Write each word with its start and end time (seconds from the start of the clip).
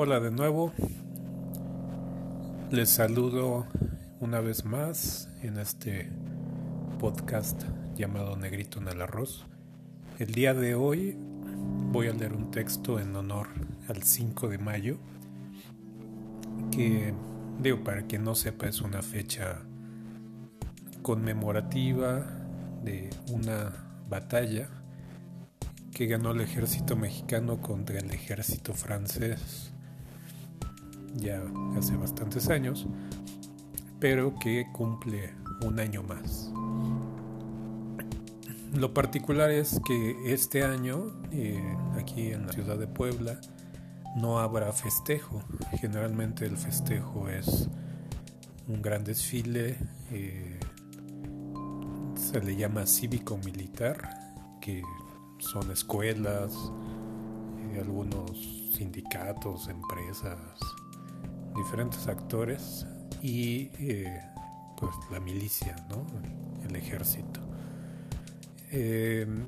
Hola 0.00 0.20
de 0.20 0.30
nuevo, 0.30 0.72
les 2.70 2.88
saludo 2.88 3.66
una 4.20 4.38
vez 4.38 4.64
más 4.64 5.28
en 5.42 5.58
este 5.58 6.08
podcast 7.00 7.64
llamado 7.96 8.36
Negrito 8.36 8.78
en 8.78 8.86
el 8.86 9.02
Arroz. 9.02 9.44
El 10.20 10.32
día 10.32 10.54
de 10.54 10.76
hoy 10.76 11.16
voy 11.90 12.06
a 12.06 12.12
leer 12.12 12.32
un 12.32 12.52
texto 12.52 13.00
en 13.00 13.16
honor 13.16 13.48
al 13.88 14.04
5 14.04 14.48
de 14.48 14.58
mayo, 14.58 14.98
que 16.70 17.12
digo, 17.60 17.82
para 17.82 18.02
quien 18.02 18.22
no 18.22 18.36
sepa, 18.36 18.68
es 18.68 18.80
una 18.80 19.02
fecha 19.02 19.62
conmemorativa 21.02 22.26
de 22.84 23.10
una 23.32 23.72
batalla 24.08 24.68
que 25.92 26.06
ganó 26.06 26.30
el 26.30 26.40
ejército 26.40 26.96
mexicano 26.96 27.60
contra 27.60 27.98
el 27.98 28.10
ejército 28.10 28.72
francés 28.74 29.72
ya 31.16 31.42
hace 31.76 31.96
bastantes 31.96 32.48
años, 32.48 32.86
pero 33.98 34.38
que 34.38 34.66
cumple 34.72 35.32
un 35.62 35.80
año 35.80 36.02
más. 36.02 36.50
Lo 38.74 38.92
particular 38.92 39.50
es 39.50 39.80
que 39.86 40.32
este 40.32 40.62
año, 40.62 41.12
eh, 41.32 41.60
aquí 41.98 42.32
en 42.32 42.46
la 42.46 42.52
ciudad 42.52 42.78
de 42.78 42.86
Puebla, 42.86 43.40
no 44.16 44.38
habrá 44.38 44.72
festejo. 44.72 45.42
Generalmente 45.80 46.44
el 46.44 46.56
festejo 46.56 47.28
es 47.28 47.68
un 48.66 48.82
gran 48.82 49.04
desfile, 49.04 49.76
eh, 50.12 50.60
se 52.28 52.42
le 52.42 52.54
llama 52.56 52.84
cívico-militar, 52.84 53.96
que 54.60 54.82
son 55.38 55.70
escuelas, 55.70 56.52
eh, 57.72 57.78
algunos 57.80 58.30
sindicatos, 58.76 59.68
empresas, 59.68 60.38
diferentes 61.56 62.06
actores 62.06 62.86
y 63.22 63.70
eh, 63.78 64.20
pues 64.76 64.92
la 65.10 65.20
milicia, 65.20 65.74
¿no? 65.88 66.04
el 66.68 66.76
ejército. 66.76 67.40
Em, 68.72 69.46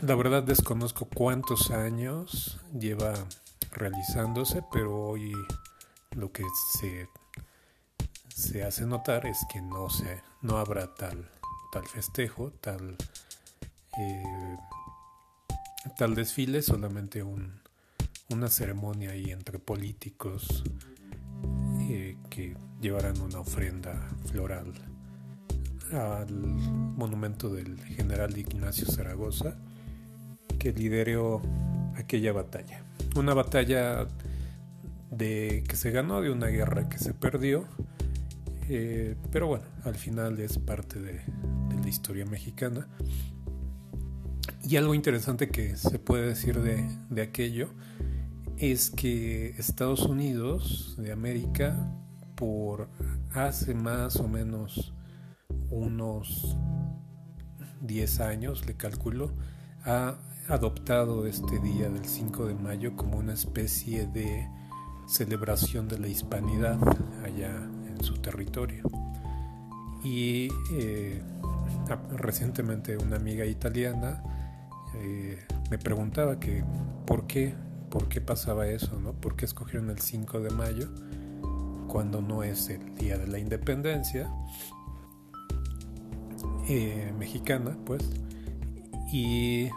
la 0.00 0.14
verdad 0.14 0.42
desconozco 0.42 1.06
cuántos 1.14 1.70
años 1.70 2.58
lleva 2.72 3.12
realizándose, 3.72 4.62
pero 4.72 5.08
hoy 5.08 5.34
lo 6.12 6.32
que 6.32 6.44
se, 6.72 7.10
se 8.34 8.64
hace 8.64 8.86
notar 8.86 9.26
es 9.26 9.44
que 9.52 9.60
no, 9.60 9.90
se, 9.90 10.22
no 10.40 10.56
habrá 10.56 10.94
tal, 10.94 11.28
tal 11.76 11.86
festejo, 11.88 12.52
tal, 12.62 12.96
eh, 13.98 14.56
tal 15.98 16.14
desfile, 16.14 16.62
solamente 16.62 17.22
un, 17.22 17.60
una 18.30 18.48
ceremonia 18.48 19.10
ahí 19.10 19.30
entre 19.30 19.58
políticos 19.58 20.64
eh, 21.82 22.16
que 22.30 22.56
llevarán 22.80 23.20
una 23.20 23.40
ofrenda 23.40 24.08
floral 24.24 24.72
al 25.92 26.30
monumento 26.30 27.52
del 27.52 27.78
general 27.84 28.38
Ignacio 28.38 28.86
Zaragoza 28.86 29.58
que 30.58 30.72
lideró 30.72 31.42
aquella 31.96 32.32
batalla. 32.32 32.84
Una 33.16 33.34
batalla 33.34 34.08
de 35.10 35.62
que 35.68 35.76
se 35.76 35.90
ganó 35.90 36.22
de 36.22 36.30
una 36.30 36.46
guerra 36.46 36.88
que 36.88 36.96
se 36.96 37.12
perdió, 37.12 37.66
eh, 38.70 39.14
pero 39.30 39.46
bueno, 39.46 39.66
al 39.84 39.94
final 39.96 40.40
es 40.40 40.56
parte 40.56 41.00
de, 41.00 41.20
la 41.86 41.90
historia 41.90 42.26
mexicana. 42.26 42.88
Y 44.64 44.76
algo 44.76 44.92
interesante 44.92 45.48
que 45.48 45.76
se 45.76 46.00
puede 46.00 46.26
decir 46.26 46.60
de, 46.60 46.84
de 47.10 47.22
aquello 47.22 47.68
es 48.58 48.90
que 48.90 49.50
Estados 49.50 50.00
Unidos 50.00 50.96
de 50.98 51.12
América 51.12 51.92
por 52.34 52.88
hace 53.32 53.72
más 53.72 54.16
o 54.16 54.26
menos 54.26 54.92
unos 55.70 56.56
10 57.82 58.20
años, 58.20 58.66
le 58.66 58.76
calculo, 58.76 59.30
ha 59.84 60.16
adoptado 60.48 61.24
este 61.26 61.60
día 61.60 61.88
del 61.88 62.04
5 62.04 62.46
de 62.46 62.54
mayo 62.54 62.96
como 62.96 63.18
una 63.18 63.34
especie 63.34 64.08
de 64.08 64.48
celebración 65.06 65.86
de 65.86 66.00
la 66.00 66.08
hispanidad 66.08 66.78
allá 67.24 67.54
en 67.86 68.02
su 68.02 68.14
territorio. 68.14 68.82
Y 70.02 70.48
eh, 70.72 71.22
recientemente 72.16 72.96
una 72.96 73.16
amiga 73.16 73.44
italiana 73.44 74.22
eh, 74.96 75.38
me 75.70 75.78
preguntaba 75.78 76.40
que 76.40 76.64
por 77.06 77.26
qué 77.26 77.54
por 77.90 78.08
qué 78.08 78.20
pasaba 78.20 78.68
eso, 78.68 78.98
¿no? 79.00 79.12
¿Por 79.12 79.36
qué 79.36 79.44
escogieron 79.44 79.90
el 79.90 80.00
5 80.00 80.40
de 80.40 80.50
mayo 80.50 80.88
cuando 81.88 82.20
no 82.20 82.42
es 82.42 82.68
el 82.68 82.94
día 82.94 83.16
de 83.16 83.26
la 83.26 83.38
independencia 83.38 84.30
eh, 86.68 87.12
mexicana, 87.18 87.76
pues? 87.84 88.02
Y, 89.12 89.70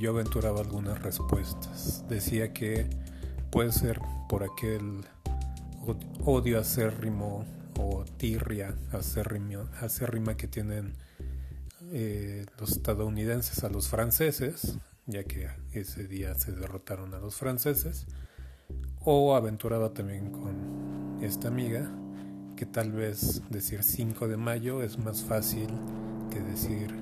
yo 0.00 0.10
aventuraba 0.10 0.60
algunas 0.60 1.02
respuestas. 1.02 2.04
Decía 2.08 2.54
que 2.54 2.88
puede 3.50 3.72
ser 3.72 4.00
por 4.28 4.42
aquel 4.42 5.04
odio 6.24 6.58
acérrimo 6.58 7.44
o 7.78 8.04
tirria 8.16 8.74
acérrima 8.90 10.34
que 10.36 10.48
tienen 10.48 10.94
eh, 11.94 12.46
los 12.58 12.72
estadounidenses 12.72 13.64
a 13.64 13.68
los 13.68 13.88
franceses, 13.88 14.78
ya 15.06 15.24
que 15.24 15.50
ese 15.72 16.08
día 16.08 16.34
se 16.34 16.52
derrotaron 16.52 17.12
a 17.12 17.18
los 17.18 17.36
franceses, 17.36 18.06
o 19.04 19.36
aventuraba 19.36 19.92
también 19.92 20.30
con 20.30 21.18
esta 21.20 21.48
amiga, 21.48 21.92
que 22.56 22.64
tal 22.64 22.92
vez 22.92 23.42
decir 23.50 23.82
5 23.82 24.26
de 24.26 24.38
mayo 24.38 24.82
es 24.82 24.98
más 24.98 25.22
fácil 25.22 25.68
que 26.30 26.40
decir 26.40 26.94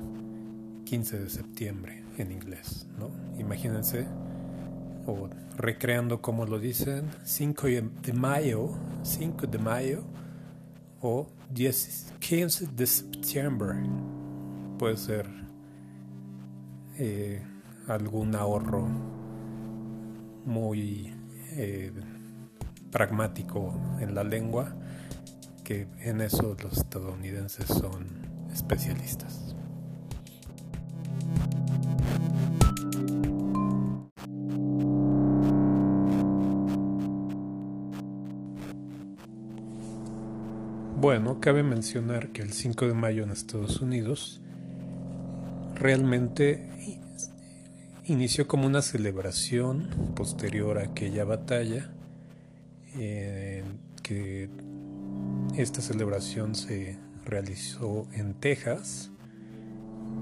15 0.86 1.20
de 1.20 1.30
septiembre 1.30 2.02
en 2.18 2.32
inglés, 2.32 2.88
¿no? 2.98 3.10
Imagínense, 3.38 4.06
o 5.06 5.28
recreando 5.56 6.20
como 6.20 6.46
lo 6.46 6.58
dicen, 6.58 7.08
5 7.22 7.66
de 8.02 8.12
mayo, 8.12 8.70
5 9.04 9.46
de 9.46 9.58
mayo, 9.58 10.02
o 11.00 11.28
10, 11.50 12.14
15 12.18 12.66
de 12.66 12.86
septiembre, 12.86 13.78
puede 14.80 14.96
ser 14.96 15.26
eh, 16.96 17.42
algún 17.86 18.34
ahorro 18.34 18.88
muy 20.46 21.14
eh, 21.52 21.92
pragmático 22.90 23.78
en 24.00 24.14
la 24.14 24.24
lengua, 24.24 24.74
que 25.64 25.86
en 25.98 26.22
eso 26.22 26.56
los 26.62 26.78
estadounidenses 26.78 27.66
son 27.66 28.06
especialistas. 28.50 29.54
Bueno, 40.96 41.38
cabe 41.38 41.62
mencionar 41.62 42.32
que 42.32 42.40
el 42.40 42.54
5 42.54 42.86
de 42.86 42.94
mayo 42.94 43.24
en 43.24 43.30
Estados 43.30 43.82
Unidos 43.82 44.40
realmente 45.80 46.98
inició 48.04 48.46
como 48.46 48.66
una 48.66 48.82
celebración 48.82 49.88
posterior 50.14 50.78
a 50.78 50.82
aquella 50.82 51.24
batalla, 51.24 51.91
eh, 52.96 53.64
que 54.02 54.50
esta 55.56 55.80
celebración 55.80 56.54
se 56.54 56.98
realizó 57.24 58.06
en 58.12 58.34
Texas, 58.34 59.10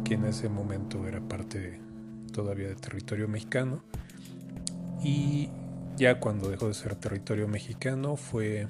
que 0.05 0.15
en 0.15 0.27
ese 0.27 0.49
momento 0.49 1.07
era 1.09 1.21
parte 1.21 1.81
todavía 2.33 2.69
de 2.69 2.77
territorio 2.77 3.27
mexicano, 3.27 3.83
y 5.03 5.49
ya 5.97 6.21
cuando 6.21 6.51
dejó 6.51 6.69
de 6.69 6.75
ser 6.75 6.95
territorio 6.95 7.49
mexicano 7.49 8.17
fue, 8.17 8.69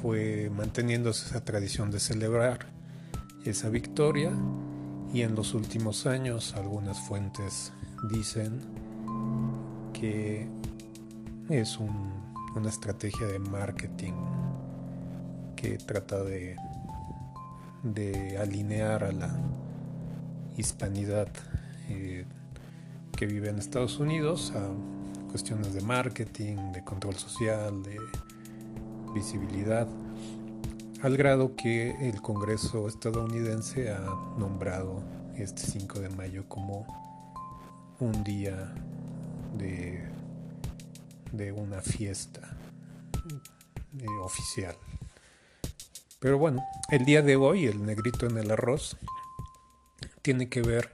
fue 0.00 0.50
manteniéndose 0.54 1.26
esa 1.26 1.44
tradición 1.44 1.90
de 1.90 1.98
celebrar 1.98 2.66
esa 3.44 3.70
victoria 3.70 4.30
y 5.12 5.22
en 5.22 5.34
los 5.34 5.54
últimos 5.54 6.06
años 6.06 6.54
algunas 6.54 7.00
fuentes 7.00 7.72
dicen 8.10 8.60
que 9.92 10.46
es 11.48 11.78
una 11.78 12.68
estrategia 12.68 13.26
de 13.26 13.38
marketing 13.38 14.12
que 15.56 15.78
trata 15.78 16.22
de, 16.22 16.56
de 17.82 18.38
alinear 18.38 19.04
a 19.04 19.12
la 19.12 19.30
hispanidad 20.56 21.28
eh, 21.88 22.24
que 23.16 23.26
vive 23.26 23.48
en 23.48 23.58
Estados 23.58 23.98
Unidos 23.98 24.52
a 24.54 24.68
cuestiones 25.30 25.74
de 25.74 25.80
marketing, 25.80 26.72
de 26.72 26.84
control 26.84 27.14
social, 27.14 27.82
de 27.82 27.98
visibilidad. 29.14 29.88
Al 31.02 31.16
grado 31.16 31.54
que 31.54 31.90
el 32.08 32.20
Congreso 32.20 32.88
estadounidense 32.88 33.90
ha 33.90 34.00
nombrado 34.36 35.02
este 35.36 35.62
5 35.62 36.00
de 36.00 36.08
mayo 36.10 36.48
como 36.48 36.86
un 38.00 38.24
día 38.24 38.74
de, 39.56 40.04
de 41.32 41.52
una 41.52 41.80
fiesta 41.80 42.56
eh, 43.98 44.06
oficial. 44.22 44.76
Pero 46.18 46.36
bueno, 46.38 46.64
el 46.90 47.04
día 47.04 47.22
de 47.22 47.36
hoy, 47.36 47.66
el 47.66 47.84
negrito 47.86 48.26
en 48.26 48.36
el 48.38 48.50
arroz, 48.50 48.96
tiene 50.22 50.48
que 50.48 50.62
ver 50.62 50.90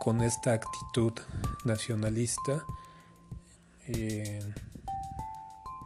con 0.00 0.22
esta 0.22 0.54
actitud 0.54 1.12
nacionalista 1.64 2.64
eh, 3.88 4.40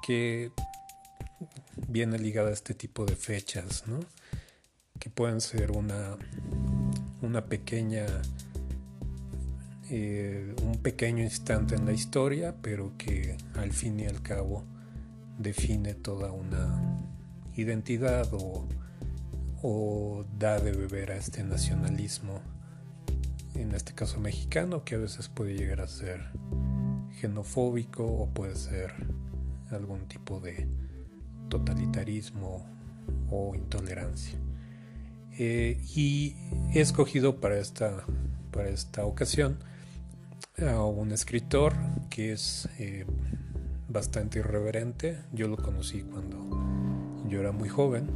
que 0.00 0.52
viene 1.92 2.18
ligada 2.18 2.48
a 2.48 2.52
este 2.52 2.74
tipo 2.74 3.04
de 3.04 3.14
fechas, 3.14 3.84
¿no? 3.86 4.00
que 5.02 5.10
pueden 5.10 5.40
ser 5.40 5.72
una, 5.72 6.16
una 7.22 7.44
pequeña, 7.46 8.06
eh, 9.90 10.54
un 10.62 10.78
pequeño 10.78 11.24
instante 11.24 11.74
en 11.74 11.86
la 11.86 11.92
historia, 11.92 12.54
pero 12.62 12.92
que 12.96 13.36
al 13.56 13.72
fin 13.72 13.98
y 13.98 14.06
al 14.06 14.22
cabo 14.22 14.64
define 15.38 15.94
toda 15.94 16.30
una 16.30 16.98
identidad 17.56 18.32
o, 18.32 18.68
o 19.60 20.24
da 20.38 20.60
de 20.60 20.70
beber 20.70 21.10
a 21.10 21.16
este 21.16 21.42
nacionalismo, 21.42 22.40
en 23.56 23.74
este 23.74 23.94
caso 23.94 24.20
mexicano, 24.20 24.84
que 24.84 24.94
a 24.94 24.98
veces 24.98 25.28
puede 25.28 25.54
llegar 25.54 25.80
a 25.80 25.88
ser 25.88 26.20
xenofóbico 27.20 28.06
o 28.06 28.28
puede 28.28 28.54
ser 28.54 28.94
algún 29.72 30.06
tipo 30.06 30.38
de 30.38 30.68
totalitarismo 31.52 32.64
o 33.30 33.54
intolerancia. 33.54 34.38
Eh, 35.38 35.78
y 35.94 36.34
he 36.72 36.80
escogido 36.80 37.40
para 37.40 37.58
esta, 37.58 38.04
para 38.50 38.70
esta 38.70 39.04
ocasión 39.04 39.58
a 40.66 40.82
un 40.84 41.12
escritor 41.12 41.74
que 42.08 42.32
es 42.32 42.68
eh, 42.78 43.04
bastante 43.88 44.38
irreverente. 44.38 45.18
Yo 45.32 45.46
lo 45.48 45.58
conocí 45.58 46.02
cuando 46.02 46.38
yo 47.28 47.40
era 47.40 47.52
muy 47.52 47.68
joven. 47.68 48.08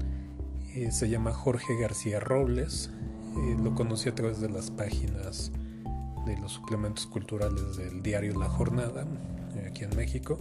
Eh, 0.75 0.91
se 0.93 1.11
llama 1.11 1.33
Jorge 1.33 1.79
García 1.79 2.19
Robles. 2.21 2.91
lo 3.63 3.75
conocí 3.75 4.09
a 4.09 4.15
través 4.15 4.41
de 4.41 4.49
las 4.49 4.71
páginas 4.71 5.53
de 6.25 6.39
los 6.39 6.53
suplementos 6.53 7.07
culturales 7.07 7.77
del 7.77 8.03
diario 8.03 8.39
La 8.39 8.49
Jornada, 8.49 9.07
aquí 9.69 9.85
en 9.85 9.95
México. 9.95 10.39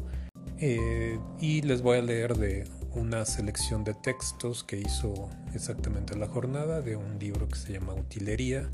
y 0.57 1.61
les 1.61 1.81
voy 1.81 1.97
a 1.97 2.01
leer 2.01 2.37
de 2.37 2.65
una 2.95 3.25
selección 3.25 3.83
de 3.83 3.93
textos 3.93 4.63
que 4.63 4.79
hizo 4.79 5.29
exactamente 5.53 6.15
la 6.17 6.27
jornada 6.27 6.81
de 6.81 6.95
un 6.95 7.19
libro 7.19 7.47
que 7.49 7.59
se 7.59 7.73
llama 7.73 7.93
Utilería 7.93 8.69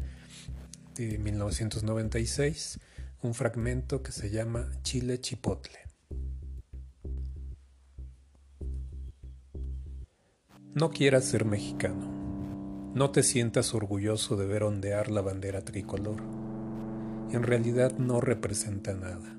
de 0.95 1.17
1996, 1.17 2.79
un 3.23 3.33
fragmento 3.33 4.03
que 4.03 4.11
se 4.11 4.29
llama 4.29 4.69
Chile 4.83 5.19
Chipotle. 5.19 5.79
No 10.75 10.91
quieras 10.91 11.25
ser 11.25 11.45
mexicano. 11.45 12.91
No 12.93 13.09
te 13.09 13.23
sientas 13.23 13.73
orgulloso 13.73 14.37
de 14.37 14.45
ver 14.45 14.63
ondear 14.63 15.09
la 15.09 15.21
bandera 15.21 15.65
tricolor. 15.65 16.21
En 17.31 17.41
realidad 17.41 17.97
no 17.97 18.21
representa 18.21 18.93
nada. 18.93 19.35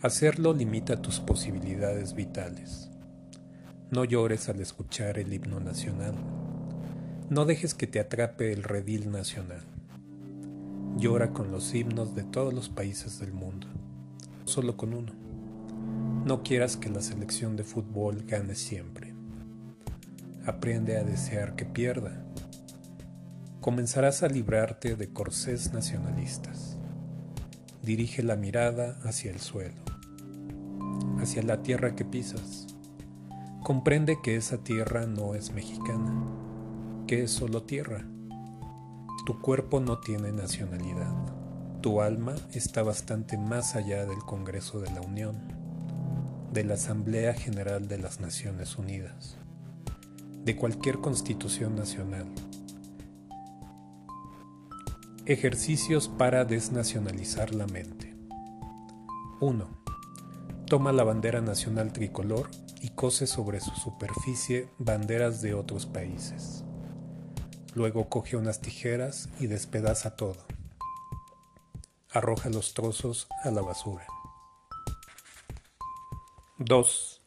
Hacerlo 0.00 0.54
limita 0.54 1.02
tus 1.02 1.20
posibilidades 1.20 2.14
vitales. 2.14 2.90
No 3.90 4.04
llores 4.04 4.48
al 4.48 4.60
escuchar 4.60 5.18
el 5.18 5.32
himno 5.32 5.58
nacional. 5.58 6.14
No 7.28 7.44
dejes 7.44 7.74
que 7.74 7.88
te 7.88 7.98
atrape 7.98 8.52
el 8.52 8.62
redil 8.62 9.10
nacional. 9.10 9.62
Llora 10.96 11.32
con 11.32 11.50
los 11.50 11.74
himnos 11.74 12.14
de 12.14 12.22
todos 12.22 12.54
los 12.54 12.68
países 12.68 13.18
del 13.18 13.32
mundo, 13.32 13.66
solo 14.44 14.76
con 14.76 14.94
uno. 14.94 15.12
No 16.24 16.44
quieras 16.44 16.76
que 16.76 16.88
la 16.88 17.02
selección 17.02 17.56
de 17.56 17.64
fútbol 17.64 18.22
gane 18.28 18.54
siempre. 18.54 19.12
Aprende 20.46 20.96
a 20.96 21.02
desear 21.02 21.56
que 21.56 21.64
pierda. 21.64 22.24
Comenzarás 23.60 24.22
a 24.22 24.28
librarte 24.28 24.94
de 24.94 25.12
corsés 25.12 25.72
nacionalistas. 25.72 26.78
Dirige 27.82 28.22
la 28.22 28.36
mirada 28.36 29.00
hacia 29.02 29.32
el 29.32 29.40
suelo, 29.40 29.82
hacia 31.18 31.42
la 31.42 31.62
tierra 31.64 31.96
que 31.96 32.04
pisas 32.04 32.69
Comprende 33.62 34.20
que 34.22 34.36
esa 34.36 34.64
tierra 34.64 35.06
no 35.06 35.34
es 35.34 35.52
mexicana, 35.52 36.24
que 37.06 37.24
es 37.24 37.30
solo 37.30 37.64
tierra. 37.64 38.06
Tu 39.26 39.38
cuerpo 39.38 39.80
no 39.80 39.98
tiene 39.98 40.32
nacionalidad. 40.32 41.12
Tu 41.82 42.00
alma 42.00 42.34
está 42.52 42.82
bastante 42.82 43.36
más 43.36 43.76
allá 43.76 44.06
del 44.06 44.20
Congreso 44.20 44.80
de 44.80 44.90
la 44.90 45.02
Unión, 45.02 45.36
de 46.54 46.64
la 46.64 46.74
Asamblea 46.74 47.34
General 47.34 47.86
de 47.86 47.98
las 47.98 48.18
Naciones 48.18 48.78
Unidas, 48.78 49.36
de 50.42 50.56
cualquier 50.56 50.98
constitución 50.98 51.76
nacional. 51.76 52.26
Ejercicios 55.26 56.08
para 56.08 56.46
desnacionalizar 56.46 57.54
la 57.54 57.66
mente. 57.66 58.16
1. 59.40 59.68
Toma 60.64 60.92
la 60.92 61.04
bandera 61.04 61.42
nacional 61.42 61.92
tricolor 61.92 62.48
y 62.80 62.90
cose 62.90 63.26
sobre 63.26 63.60
su 63.60 63.70
superficie 63.72 64.68
banderas 64.78 65.42
de 65.42 65.54
otros 65.54 65.86
países. 65.86 66.64
Luego 67.74 68.08
coge 68.08 68.36
unas 68.36 68.60
tijeras 68.60 69.28
y 69.38 69.46
despedaza 69.46 70.16
todo. 70.16 70.44
Arroja 72.10 72.50
los 72.50 72.74
trozos 72.74 73.28
a 73.44 73.50
la 73.50 73.62
basura. 73.62 74.06
2. 76.58 77.20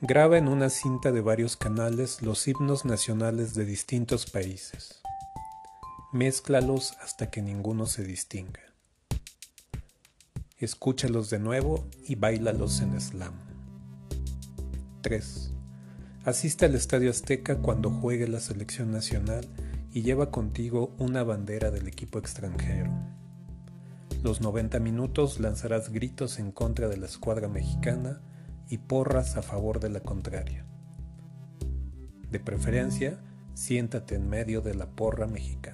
Graba 0.00 0.38
en 0.38 0.48
una 0.48 0.70
cinta 0.70 1.12
de 1.12 1.20
varios 1.20 1.56
canales 1.56 2.22
los 2.22 2.48
himnos 2.48 2.84
nacionales 2.84 3.54
de 3.54 3.64
distintos 3.64 4.26
países. 4.26 5.00
Mézclalos 6.12 6.92
hasta 7.02 7.30
que 7.30 7.42
ninguno 7.42 7.86
se 7.86 8.04
distinga. 8.04 8.60
Escúchalos 10.58 11.28
de 11.30 11.38
nuevo 11.38 11.86
y 12.06 12.14
bailalos 12.14 12.80
en 12.80 13.00
slam. 13.00 13.53
3. 15.04 15.52
Asiste 16.24 16.64
al 16.64 16.74
Estadio 16.74 17.10
Azteca 17.10 17.58
cuando 17.58 17.90
juegue 17.90 18.26
la 18.26 18.40
selección 18.40 18.90
nacional 18.90 19.46
y 19.92 20.00
lleva 20.00 20.30
contigo 20.30 20.94
una 20.98 21.22
bandera 21.22 21.70
del 21.70 21.86
equipo 21.88 22.18
extranjero. 22.18 22.90
Los 24.22 24.40
90 24.40 24.80
minutos 24.80 25.40
lanzarás 25.40 25.90
gritos 25.90 26.38
en 26.38 26.52
contra 26.52 26.88
de 26.88 26.96
la 26.96 27.04
escuadra 27.04 27.48
mexicana 27.48 28.22
y 28.70 28.78
porras 28.78 29.36
a 29.36 29.42
favor 29.42 29.78
de 29.78 29.90
la 29.90 30.00
contraria. 30.00 30.64
De 32.30 32.40
preferencia, 32.40 33.20
siéntate 33.52 34.14
en 34.14 34.30
medio 34.30 34.62
de 34.62 34.74
la 34.74 34.86
porra 34.86 35.26
mexicana. 35.26 35.73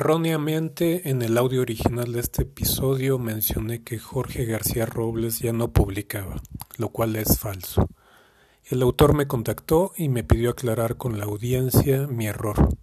Erróneamente, 0.00 1.10
en 1.10 1.22
el 1.22 1.36
audio 1.36 1.60
original 1.60 2.12
de 2.12 2.20
este 2.20 2.42
episodio 2.42 3.18
mencioné 3.18 3.82
que 3.82 3.98
Jorge 3.98 4.44
García 4.44 4.86
Robles 4.86 5.40
ya 5.40 5.52
no 5.52 5.72
publicaba, 5.72 6.40
lo 6.76 6.90
cual 6.90 7.16
es 7.16 7.40
falso. 7.40 7.88
El 8.66 8.82
autor 8.82 9.14
me 9.14 9.26
contactó 9.26 9.90
y 9.96 10.08
me 10.08 10.22
pidió 10.22 10.50
aclarar 10.50 10.98
con 10.98 11.18
la 11.18 11.24
audiencia 11.24 12.06
mi 12.06 12.28
error. 12.28 12.78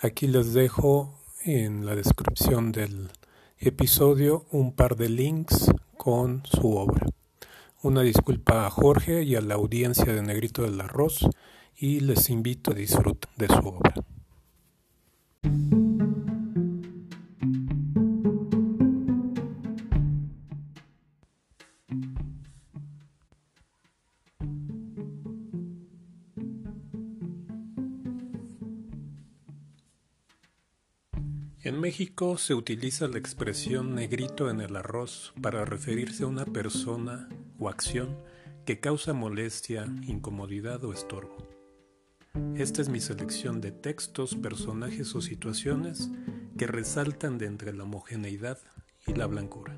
Aquí 0.00 0.28
les 0.28 0.52
dejo 0.52 1.18
en 1.42 1.84
la 1.84 1.96
descripción 1.96 2.70
del 2.70 3.10
episodio 3.58 4.46
un 4.52 4.72
par 4.72 4.94
de 4.94 5.08
links 5.08 5.72
con 5.96 6.44
su 6.44 6.76
obra. 6.76 7.08
Una 7.82 8.02
disculpa 8.02 8.66
a 8.66 8.70
Jorge 8.70 9.24
y 9.24 9.34
a 9.34 9.40
la 9.40 9.54
audiencia 9.54 10.12
de 10.12 10.22
Negrito 10.22 10.62
del 10.62 10.80
Arroz 10.80 11.28
y 11.76 11.98
les 11.98 12.30
invito 12.30 12.70
a 12.70 12.74
disfrutar 12.74 13.32
de 13.36 13.48
su 13.48 13.66
obra. 13.66 13.94
México 31.86 32.36
se 32.36 32.52
utiliza 32.52 33.06
la 33.06 33.18
expresión 33.18 33.94
negrito 33.94 34.50
en 34.50 34.60
el 34.60 34.74
arroz 34.74 35.32
para 35.40 35.64
referirse 35.64 36.24
a 36.24 36.26
una 36.26 36.44
persona 36.44 37.28
o 37.60 37.68
acción 37.68 38.18
que 38.64 38.80
causa 38.80 39.12
molestia, 39.12 39.86
incomodidad 40.02 40.82
o 40.82 40.92
estorbo. 40.92 41.36
Esta 42.56 42.82
es 42.82 42.88
mi 42.88 42.98
selección 42.98 43.60
de 43.60 43.70
textos, 43.70 44.34
personajes 44.34 45.14
o 45.14 45.20
situaciones 45.20 46.10
que 46.58 46.66
resaltan 46.66 47.38
de 47.38 47.46
entre 47.46 47.72
la 47.72 47.84
homogeneidad 47.84 48.58
y 49.06 49.14
la 49.14 49.26
blancura. 49.26 49.76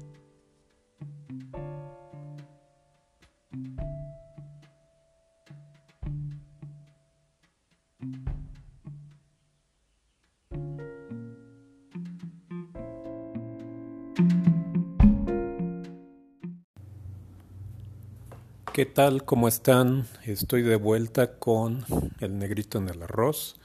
¿Qué 18.78 18.86
tal? 18.86 19.24
¿Cómo 19.24 19.48
están? 19.48 20.06
Estoy 20.24 20.62
de 20.62 20.76
vuelta 20.76 21.32
con 21.40 21.84
El 22.20 22.38
Negrito 22.38 22.78
en 22.78 22.88
el 22.88 23.02
Arroz, 23.02 23.56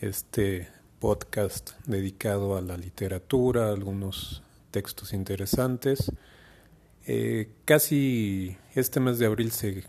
este 0.00 0.70
podcast 0.98 1.72
dedicado 1.84 2.56
a 2.56 2.62
la 2.62 2.78
literatura, 2.78 3.68
algunos 3.68 4.42
textos 4.70 5.12
interesantes. 5.12 6.10
Eh, 7.06 7.50
casi 7.66 8.56
este 8.74 8.98
mes 8.98 9.18
de 9.18 9.26
abril 9.26 9.52
se, 9.52 9.84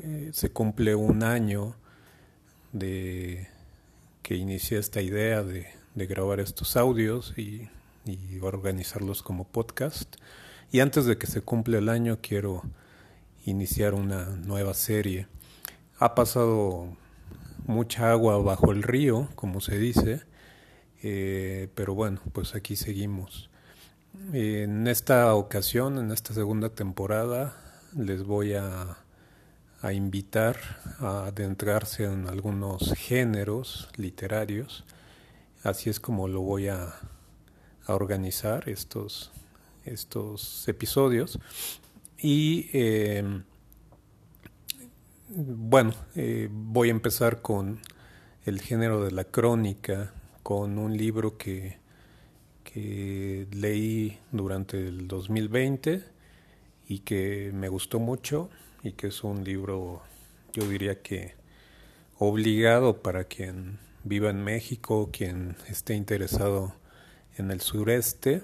eh, 0.00 0.30
se 0.32 0.50
cumple 0.50 0.94
un 0.94 1.24
año 1.24 1.74
de 2.72 3.48
que 4.22 4.36
inicié 4.36 4.78
esta 4.78 5.02
idea 5.02 5.42
de, 5.42 5.66
grabar 5.96 6.38
estos 6.38 6.76
audios 6.76 7.34
y, 7.36 7.68
y 8.04 8.38
organizarlos 8.40 9.24
como 9.24 9.48
podcast. 9.48 10.14
Y 10.70 10.78
antes 10.78 11.06
de 11.06 11.18
que 11.18 11.26
se 11.26 11.40
cumpla 11.40 11.78
el 11.78 11.88
año 11.88 12.20
quiero 12.22 12.62
iniciar 13.46 13.94
una 13.94 14.26
nueva 14.26 14.74
serie. 14.74 15.28
Ha 15.98 16.14
pasado 16.14 16.88
mucha 17.66 18.10
agua 18.10 18.36
bajo 18.38 18.72
el 18.72 18.82
río, 18.82 19.28
como 19.34 19.60
se 19.60 19.78
dice, 19.78 20.22
eh, 21.02 21.68
pero 21.74 21.94
bueno, 21.94 22.20
pues 22.32 22.54
aquí 22.54 22.76
seguimos. 22.76 23.48
En 24.32 24.88
esta 24.88 25.34
ocasión, 25.34 25.98
en 25.98 26.10
esta 26.10 26.34
segunda 26.34 26.70
temporada, 26.70 27.56
les 27.96 28.24
voy 28.24 28.54
a, 28.54 28.98
a 29.80 29.92
invitar 29.92 30.56
a 30.98 31.26
adentrarse 31.26 32.04
en 32.04 32.28
algunos 32.28 32.92
géneros 32.94 33.88
literarios. 33.96 34.84
Así 35.62 35.88
es 35.90 36.00
como 36.00 36.28
lo 36.28 36.40
voy 36.40 36.68
a, 36.68 36.94
a 37.86 37.94
organizar 37.94 38.68
estos, 38.68 39.30
estos 39.84 40.66
episodios. 40.68 41.38
Y 42.18 42.70
em, 42.72 43.44
bueno, 45.28 45.92
eh, 46.14 46.48
voy 46.50 46.88
a 46.88 46.92
empezar 46.92 47.42
con 47.42 47.80
el 48.44 48.60
género 48.60 49.04
de 49.04 49.10
la 49.10 49.24
crónica, 49.24 50.14
con 50.42 50.78
un 50.78 50.96
libro 50.96 51.36
que, 51.36 51.78
que 52.64 53.46
leí 53.52 54.18
durante 54.32 54.78
el 54.78 55.08
2020 55.08 56.04
y 56.88 57.00
que 57.00 57.50
me 57.52 57.68
gustó 57.68 57.98
mucho 57.98 58.48
y 58.82 58.92
que 58.92 59.08
es 59.08 59.24
un 59.24 59.44
libro, 59.44 60.02
yo 60.52 60.66
diría 60.68 61.02
que 61.02 61.34
obligado 62.18 63.02
para 63.02 63.24
quien 63.24 63.78
viva 64.04 64.30
en 64.30 64.42
México, 64.42 65.10
quien 65.12 65.56
esté 65.68 65.94
interesado 65.94 66.74
en 67.36 67.50
el 67.50 67.60
sureste 67.60 68.42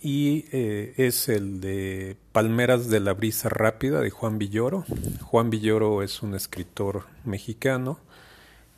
y 0.00 0.44
eh, 0.52 0.94
es 0.96 1.28
el 1.28 1.60
de 1.60 2.16
Palmeras 2.32 2.88
de 2.88 3.00
la 3.00 3.14
Brisa 3.14 3.48
Rápida 3.48 4.00
de 4.00 4.10
Juan 4.10 4.38
Villoro. 4.38 4.84
Juan 5.22 5.50
Villoro 5.50 6.02
es 6.02 6.22
un 6.22 6.34
escritor 6.34 7.06
mexicano 7.24 7.98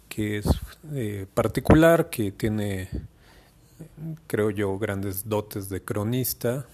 que 0.09 0.39
es 0.39 0.47
eh, 0.93 1.27
particular, 1.33 2.11
que 2.11 2.33
tiene, 2.33 2.89
creo 4.27 4.50
yo, 4.50 4.77
grandes 4.79 5.29
dotes 5.29 5.69
de 5.69 5.83
cronista 5.83 6.67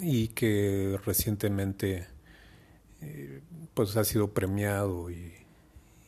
y 0.00 0.28
que 0.28 0.98
recientemente 1.04 2.06
eh, 3.02 3.40
pues 3.74 3.96
ha 3.96 4.04
sido 4.04 4.28
premiado 4.28 5.10
y, 5.10 5.34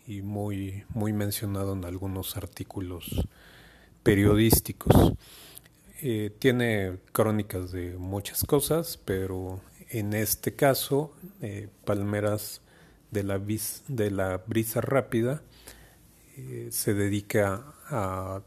y 0.06 0.22
muy, 0.22 0.84
muy 0.90 1.12
mencionado 1.12 1.74
en 1.74 1.84
algunos 1.84 2.36
artículos 2.36 3.26
periodísticos. 4.02 5.14
Eh, 6.02 6.32
tiene 6.38 6.98
crónicas 7.12 7.70
de 7.70 7.96
muchas 7.96 8.44
cosas, 8.44 8.98
pero 9.04 9.60
en 9.90 10.12
este 10.12 10.54
caso, 10.54 11.14
eh, 11.40 11.68
Palmeras 11.84 12.62
de 13.12 13.22
la, 13.22 13.38
de 13.38 14.10
la 14.10 14.38
Brisa 14.44 14.80
Rápida 14.80 15.42
eh, 16.36 16.68
se 16.72 16.94
dedica 16.94 17.74
a 17.86 18.42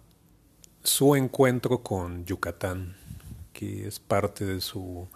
su 0.84 1.16
encuentro 1.16 1.84
con 1.84 2.26
Yucatán, 2.26 2.98
que 3.54 3.88
es 3.88 4.00
parte 4.00 4.46
de 4.46 4.62
su 4.62 5.08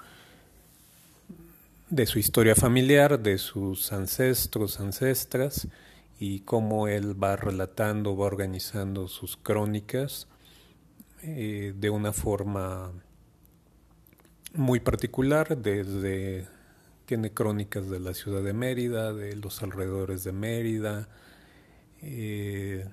de 1.90 2.06
su 2.06 2.20
historia 2.20 2.56
familiar, 2.56 3.20
de 3.20 3.38
sus 3.38 3.92
ancestros, 3.92 4.80
ancestras, 4.80 5.68
y 6.18 6.40
cómo 6.40 6.88
él 6.88 7.22
va 7.22 7.36
relatando, 7.36 8.16
va 8.16 8.28
organizando 8.28 9.10
sus 9.10 9.36
crónicas 9.36 10.28
eh, 11.24 11.74
de 11.78 11.90
una 11.90 12.14
forma 12.14 12.92
muy 14.54 14.80
particular, 14.80 15.58
desde 15.58 16.48
tiene 17.06 17.32
crónicas 17.32 17.90
de 17.90 18.00
la 18.00 18.14
ciudad 18.14 18.42
de 18.42 18.54
Mérida, 18.54 19.14
de 19.14 19.36
los 19.36 19.62
alrededores 19.62 20.24
de 20.24 20.32
Mérida, 20.32 21.10
eh, 22.02 22.86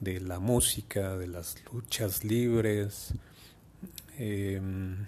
de 0.00 0.20
la 0.20 0.38
música, 0.38 1.16
de 1.16 1.26
las 1.26 1.56
luchas 1.72 2.22
libres, 2.22 3.14
em, 4.18 5.06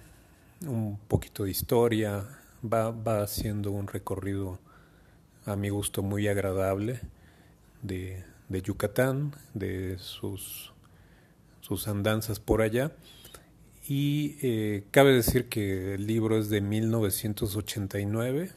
un 0.66 0.98
poquito 1.08 1.44
de 1.44 1.50
historia, 1.50 2.24
va, 2.64 2.90
va 2.90 3.22
haciendo 3.22 3.70
un 3.70 3.86
recorrido 3.86 4.58
a 5.44 5.54
mi 5.54 5.68
gusto 5.68 6.02
muy 6.02 6.26
agradable 6.26 7.00
de, 7.82 8.24
de 8.48 8.62
Yucatán, 8.62 9.34
de 9.54 9.98
sus 9.98 10.72
sus 11.66 11.88
andanzas 11.88 12.38
por 12.38 12.62
allá. 12.62 12.92
Y 13.88 14.36
eh, 14.40 14.84
cabe 14.92 15.12
decir 15.12 15.48
que 15.48 15.94
el 15.94 16.06
libro 16.06 16.38
es 16.38 16.48
de 16.48 16.60
1989, 16.60 18.52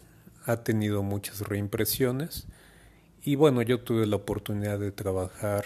ha 0.46 0.64
tenido 0.64 1.02
muchas 1.02 1.42
reimpresiones 1.42 2.48
y 3.24 3.36
bueno, 3.36 3.62
yo 3.62 3.82
tuve 3.82 4.06
la 4.06 4.16
oportunidad 4.16 4.80
de 4.80 4.92
trabajar 4.92 5.66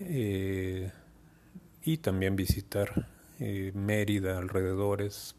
eh, 0.00 0.90
y 1.84 1.98
también 1.98 2.36
visitar 2.36 3.08
eh, 3.38 3.72
Mérida, 3.74 4.38
alrededores, 4.38 5.34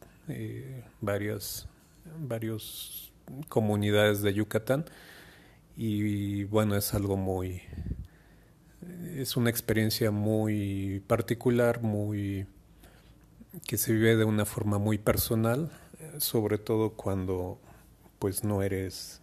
varias, 0.99 1.67
varias 2.19 3.11
comunidades 3.47 4.21
de 4.21 4.33
Yucatán 4.33 4.85
y 5.77 6.43
bueno, 6.45 6.75
es 6.75 6.93
algo 6.93 7.17
muy, 7.17 7.61
es 9.15 9.37
una 9.37 9.49
experiencia 9.49 10.11
muy 10.11 11.03
particular, 11.07 11.81
muy 11.81 12.45
que 13.65 13.77
se 13.77 13.93
vive 13.93 14.15
de 14.15 14.25
una 14.25 14.45
forma 14.45 14.77
muy 14.77 14.97
personal, 14.97 15.71
sobre 16.17 16.57
todo 16.57 16.91
cuando 16.91 17.59
pues 18.19 18.43
no 18.43 18.61
eres 18.61 19.21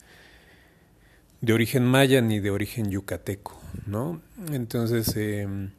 de 1.40 1.52
origen 1.52 1.84
maya 1.84 2.20
ni 2.20 2.40
de 2.40 2.50
origen 2.50 2.90
yucateco, 2.90 3.60
¿no? 3.86 4.20
Entonces 4.50 5.14
em, 5.16 5.70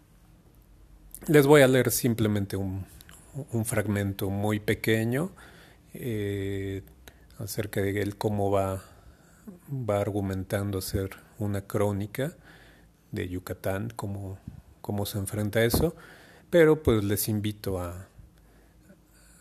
les 1.28 1.48
voy 1.48 1.62
a 1.62 1.68
leer 1.68 1.92
simplemente 1.92 2.56
un, 2.56 2.86
fragmento 3.66 4.30
muy 4.30 4.62
pequeño 4.62 5.32
eh, 5.94 6.84
acerca 7.38 7.82
de 7.82 8.02
él 8.02 8.16
cómo 8.16 8.50
va 8.50 8.82
va 9.70 10.00
argumentando 10.00 10.80
hacer 10.80 11.12
una 11.38 11.62
crónica 11.62 12.36
de 13.16 13.28
Yucatán, 13.30 13.92
cómo, 13.96 14.38
cómo 14.82 15.06
se 15.06 15.18
enfrenta 15.18 15.60
a 15.60 15.66
eso, 15.66 15.96
pero 16.50 16.84
pues 16.84 17.04
les 17.04 17.28
invito 17.28 17.80
a, 17.80 18.08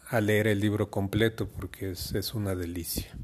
a 0.09 0.21
leer 0.21 0.47
el 0.47 0.61
libro 0.61 0.91
completo 0.91 1.49
porque 1.49 1.91
es, 1.91 2.15
es 2.15 2.35
una 2.35 2.55
delicia. 2.55 3.15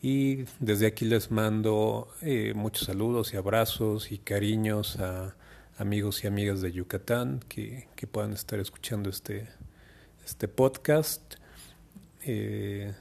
Y 0.00 0.46
desde 0.58 0.86
aquí 0.86 1.04
les 1.04 1.30
mando 1.30 2.08
eh, 2.22 2.54
muchos 2.56 2.86
saludos 2.86 3.32
y 3.34 3.36
abrazos 3.36 4.10
y 4.10 4.18
cariños 4.18 4.98
a 4.98 5.36
amigos 5.78 6.24
y 6.24 6.26
amigas 6.26 6.60
de 6.60 6.72
Yucatán 6.72 7.40
que, 7.48 7.88
que 7.94 8.06
puedan 8.06 8.32
estar 8.32 8.58
escuchando 8.58 9.10
este, 9.10 9.48
este 10.24 10.48
podcast. 10.48 11.34
Eh, 12.24 12.92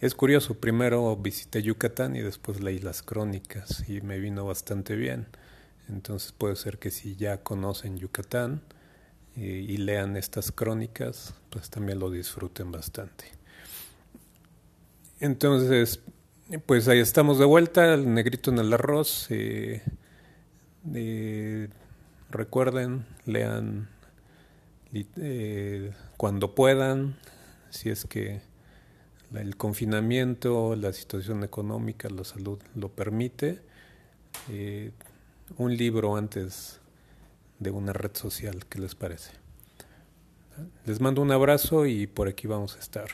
es 0.00 0.14
curioso, 0.14 0.54
primero 0.54 1.14
visité 1.16 1.62
Yucatán 1.62 2.16
y 2.16 2.20
después 2.20 2.60
leí 2.62 2.78
las 2.78 3.02
crónicas 3.02 3.88
y 3.88 4.00
me 4.00 4.18
vino 4.18 4.46
bastante 4.46 4.96
bien. 4.96 5.26
Entonces 5.88 6.32
puede 6.32 6.56
ser 6.56 6.78
que 6.78 6.90
si 6.90 7.16
ya 7.16 7.42
conocen 7.42 7.98
Yucatán, 7.98 8.62
y 9.40 9.76
lean 9.76 10.16
estas 10.16 10.50
crónicas, 10.50 11.34
pues 11.50 11.70
también 11.70 12.00
lo 12.00 12.10
disfruten 12.10 12.72
bastante. 12.72 13.26
Entonces, 15.20 16.00
pues 16.66 16.88
ahí 16.88 16.98
estamos 16.98 17.38
de 17.38 17.44
vuelta, 17.44 17.94
el 17.94 18.12
negrito 18.12 18.50
en 18.50 18.58
el 18.58 18.72
arroz. 18.72 19.26
Eh, 19.30 19.82
eh, 20.92 21.68
recuerden, 22.30 23.06
lean 23.26 23.88
eh, 24.92 25.92
cuando 26.16 26.54
puedan, 26.54 27.16
si 27.70 27.90
es 27.90 28.06
que 28.06 28.40
el 29.34 29.56
confinamiento, 29.56 30.74
la 30.74 30.92
situación 30.92 31.44
económica, 31.44 32.08
la 32.10 32.24
salud 32.24 32.58
lo 32.74 32.88
permite. 32.88 33.60
Un 35.56 35.76
libro 35.76 36.16
antes 36.16 36.80
de 37.58 37.70
una 37.70 37.92
red 37.92 38.14
social, 38.14 38.66
¿qué 38.66 38.78
les 38.78 38.94
parece? 38.94 39.32
Les 40.86 41.00
mando 41.00 41.22
un 41.22 41.30
abrazo 41.30 41.86
y 41.86 42.06
por 42.06 42.28
aquí 42.28 42.46
vamos 42.46 42.76
a 42.76 42.80
estar. 42.80 43.08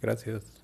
Gracias. 0.00 0.61